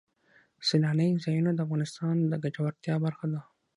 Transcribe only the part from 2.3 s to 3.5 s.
د ګټورتیا برخه ده.